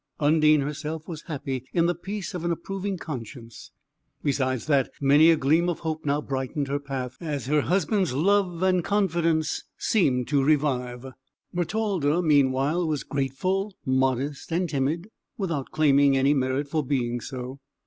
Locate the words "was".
1.07-1.21, 12.87-13.03